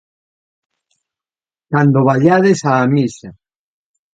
[1.71, 3.29] Cando vaiades á misa